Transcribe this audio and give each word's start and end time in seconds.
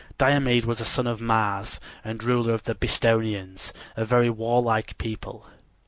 Diomede 0.17 0.65
was 0.65 0.81
a 0.81 0.85
son 0.85 1.05
of 1.05 1.21
Mars 1.21 1.79
and 2.03 2.23
ruler 2.23 2.55
of 2.55 2.63
the 2.63 2.73
Bistonians, 2.73 3.71
a 3.95 4.03
very 4.03 4.31
warlike 4.31 4.97
people. 4.97 5.45